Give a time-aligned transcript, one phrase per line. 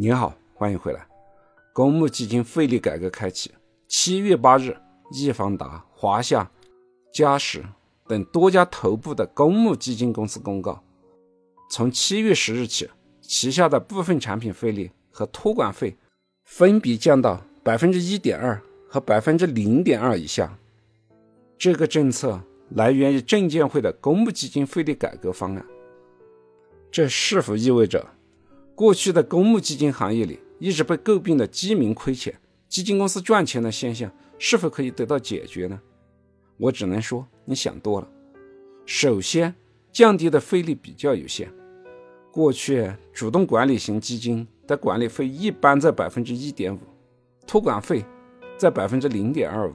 [0.00, 1.04] 您好，欢迎回来。
[1.72, 3.50] 公募基金费率改革开启。
[3.88, 4.76] 七月八日，
[5.10, 6.48] 易方达、华夏、
[7.12, 7.64] 嘉实
[8.06, 10.80] 等多家头部的公募基金公司公告，
[11.68, 12.88] 从七月十日起，
[13.20, 15.96] 旗下的部分产品费率和托管费
[16.44, 20.56] 分别降到百分之一点二和百分之零点二以下。
[21.58, 22.40] 这个政策
[22.70, 25.66] 来源于证监会的公募基金费率改革方案。
[26.88, 28.06] 这是否意味着？
[28.78, 32.32] 过去的公募基金行业里一直被诟病的基民亏钱、
[32.68, 35.80] 基金公司赚钱的现象，是否可以得到解决呢？
[36.58, 38.08] 我只能说你想多了。
[38.86, 39.52] 首先，
[39.90, 41.52] 降低的费率比较有限。
[42.30, 46.78] 过去主动管理型基金的管理费一般在百分之一点五，
[47.48, 48.04] 托管费
[48.56, 49.74] 在百分之零点二五。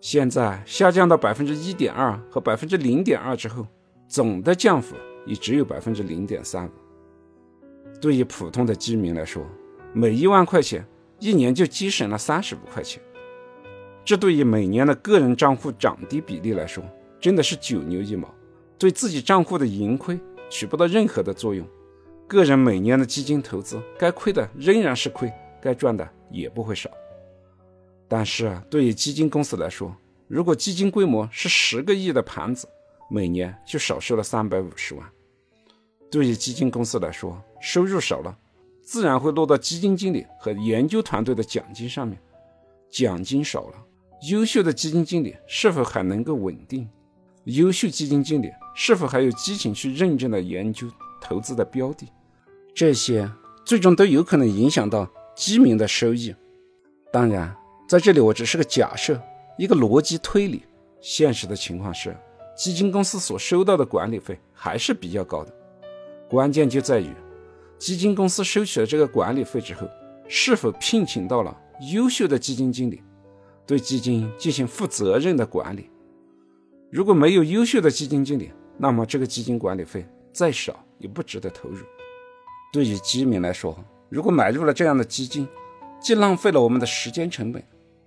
[0.00, 3.64] 现在下降到百分之一点二和百分之零点二之后，
[4.08, 6.70] 总的降幅也只有百分之零点三五。
[8.00, 9.44] 对于普通的居民来说，
[9.92, 10.86] 每一万块钱
[11.18, 13.02] 一年就节省了三十五块钱，
[14.04, 16.84] 这对于每年的个人账户涨低比例来说，
[17.20, 18.28] 真的是九牛一毛，
[18.78, 20.18] 对自己账户的盈亏
[20.50, 21.66] 起不到任何的作用。
[22.26, 26.90] 个人每年的基金投资，该亏的仍然是亏，该赚的也不会少。
[28.08, 29.94] 但是对于基金公司来说，
[30.28, 32.68] 如果基金规模是十个亿的盘子，
[33.10, 35.06] 每年就少收了三百五十万。
[36.10, 38.36] 对于基金公司来说，收入少了，
[38.82, 42.18] 自然会落到基金经理和研究团队的奖金上面。
[42.90, 43.74] 奖金少了，
[44.30, 46.86] 优秀的基金经理是否还能够稳定？
[47.44, 50.86] 优秀基金经理是否还有激情去认真的研究
[51.22, 52.06] 投资的标的？
[52.74, 53.30] 这些
[53.64, 56.34] 最终都有可能影响到基民的收益。
[57.10, 57.56] 当然，
[57.88, 59.18] 在这里我只是个假设，
[59.56, 60.62] 一个逻辑推理。
[61.00, 62.14] 现实的情况是，
[62.54, 65.54] 基金公司所收到的管理费还是比较高的。
[66.28, 67.08] 关键就在于，
[67.84, 69.86] 基金公司收取了这个管理费之后，
[70.26, 71.54] 是否聘请到了
[71.92, 73.02] 优秀的基金经理，
[73.66, 75.90] 对基金进行负责任的管理。
[76.90, 81.84] 如果没有优秀的基金经理，那么这个基金管理费再少也不值得投入。
[82.72, 83.78] 对于基民来说，
[84.08, 85.46] 如果买入了这样的基金，
[86.00, 87.62] 既浪费了我们的时间成本，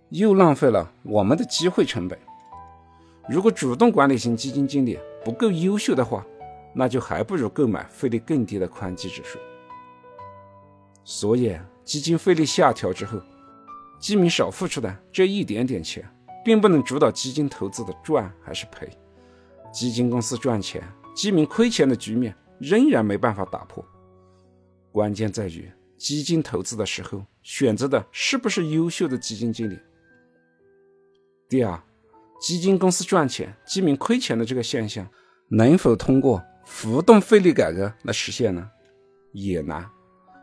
[0.09, 2.17] 又浪费了我们的机会成本。
[3.29, 6.25] 如果主动管理型基金经理不够优秀的话，
[6.73, 9.37] 那就还不如购买费率更低的宽基指数。
[11.09, 13.17] 所以，基金费率下调之后，
[13.97, 16.05] 基民少付出的这一点点钱，
[16.43, 18.89] 并不能主导基金投资的赚还是赔。
[19.71, 20.83] 基金公司赚钱，
[21.15, 23.81] 基民亏钱的局面仍然没办法打破。
[24.91, 29.79] 关键在于，基金投资的时候选择的是不是优秀的基金经理。
[31.47, 31.81] 第二，
[32.41, 35.07] 基金公司赚钱，基民亏钱的这个现象，
[35.47, 36.43] 能否通过？
[36.65, 38.69] 浮动费率改革来实现呢，
[39.31, 39.89] 也难。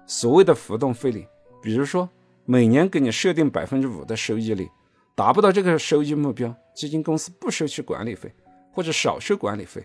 [0.07, 1.27] 所谓的浮动费率，
[1.63, 2.09] 比如说
[2.45, 4.71] 每年给你设定百分之五的收益率，
[5.15, 8.33] 达不到这个收益目标，基金公司不收取管理费
[8.73, 9.83] 或者少收管理费；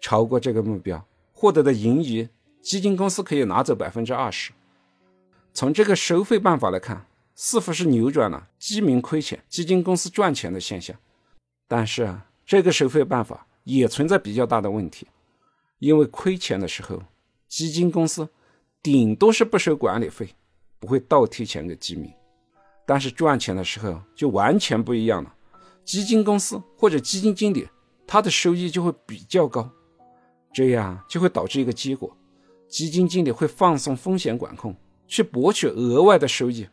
[0.00, 2.28] 超过这个目标，获得的盈余，
[2.62, 4.52] 基金公司可以拿走百分之二十。
[5.52, 10.94] 从这个收费办法来看，似乎是扭转了基民亏钱、基金公司赚钱的现象。
[11.66, 15.08] 但是啊，这个收费办法也存在比较大的问题。
[15.78, 17.02] 因为亏钱的时候，
[17.48, 18.28] 基金公司
[18.82, 20.28] 顶多是不收管理费，
[20.78, 22.10] 不会倒贴钱给基民；
[22.86, 25.34] 但是赚钱的时候就完全不一样了，
[25.84, 27.68] 基金公司或者基金经理
[28.06, 29.70] 他的收益就会比较高，
[30.52, 32.16] 这样就会导致一个结果：
[32.68, 34.74] 基金经理会放松风险管控，
[35.06, 36.66] 去博取额外的收益。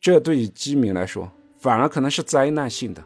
[0.00, 3.04] 这对于基民来说，反而可能是灾难性的。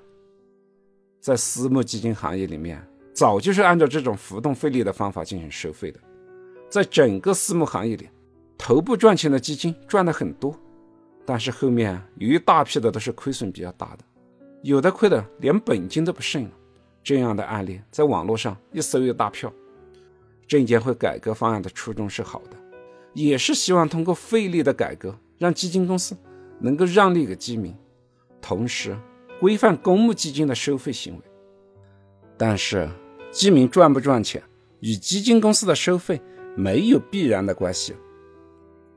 [1.21, 2.87] 在私募基金行业里面。
[3.15, 6.01] 早就是按照这种浮动费率的方法进行收费的，
[6.73, 8.09] 在整个私募行业里，
[8.57, 10.59] 头部赚钱的基金赚的很多，
[11.27, 14.05] 但是后面有一大批的都是亏损比较大的，
[14.63, 16.51] 有的亏的连本金都不剩了。
[17.05, 19.53] 这样的案例在网络上一搜一大票。
[20.49, 22.57] 证监会改革方案的初衷是好的，
[23.13, 26.17] 也是希望通过费力的改革，让基金公司
[26.59, 27.77] 能够让利给基民，
[28.41, 28.97] 同时
[29.39, 31.23] 规范公募基金的收费行为。
[32.39, 32.89] 但是。
[33.31, 34.43] 基民赚不赚钱，
[34.81, 36.21] 与基金公司的收费
[36.57, 37.95] 没有必然的关系。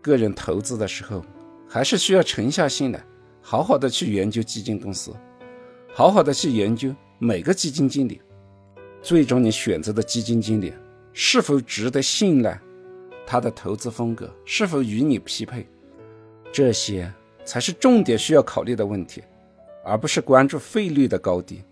[0.01, 1.23] 个人投资的时候，
[1.67, 3.03] 还是需要沉下心来，
[3.41, 5.11] 好好的去研究基金公司，
[5.93, 8.21] 好好的去研究每个基金经理。
[9.01, 10.73] 最终你选择的基金经理
[11.13, 12.59] 是否值得信赖，
[13.25, 15.67] 他的投资风格是否与你匹配，
[16.51, 17.11] 这些
[17.43, 19.23] 才是重点需要考虑的问题，
[19.83, 21.63] 而不是关注费率的高低。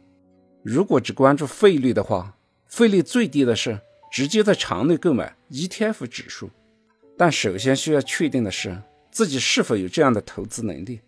[0.62, 2.36] 如果只关注费率的话，
[2.68, 3.79] 费率最低的是
[4.13, 6.48] 直接在场内购买 ETF 指数，
[7.18, 8.80] 但首先需要确定的是
[9.10, 11.00] 自己是否有这样的投资能力，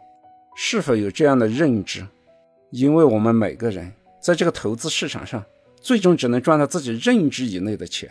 [0.56, 2.04] 是否有这样的认知，
[2.72, 5.46] 因为我们每个人在这个投资市场上，
[5.80, 8.10] 最终只能赚到自己认知以内的钱。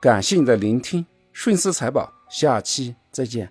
[0.00, 3.50] 感谢你的聆听，顺思财宝，下期再见。